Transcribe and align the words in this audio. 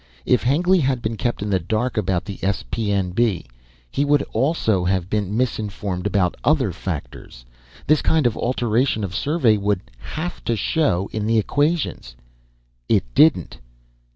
If 0.25 0.41
Hengly 0.41 0.79
had 0.79 1.03
been 1.03 1.15
kept 1.15 1.43
in 1.43 1.51
the 1.51 1.59
dark 1.59 1.95
about 1.95 2.25
the 2.25 2.39
S.P.N.B., 2.43 3.45
he 3.91 4.03
would 4.03 4.23
also 4.33 4.83
have 4.85 5.11
been 5.11 5.37
misinformed 5.37 6.07
about 6.07 6.35
other 6.43 6.71
factors. 6.71 7.45
This 7.85 8.01
kind 8.01 8.25
of 8.25 8.35
alteration 8.35 9.03
of 9.03 9.13
survey 9.13 9.57
would 9.57 9.81
have 10.15 10.43
to 10.45 10.55
show 10.55 11.07
in 11.13 11.27
the 11.27 11.37
equations. 11.37 12.15
It 12.89 13.03
didn't. 13.13 13.59